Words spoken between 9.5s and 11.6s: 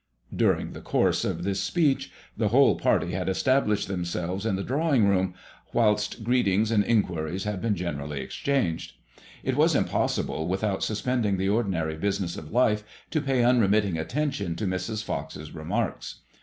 was impossible without suspending the